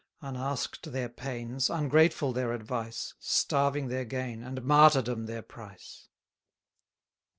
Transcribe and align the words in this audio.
Unask'd 0.19 0.91
their 0.93 1.09
pains, 1.09 1.69
ungrateful 1.69 2.33
their 2.33 2.53
advice, 2.53 3.13
Starving 3.19 3.87
their 3.87 4.03
gain, 4.03 4.41
and 4.43 4.63
martyrdom 4.63 5.27
their 5.27 5.43
price. 5.43 6.07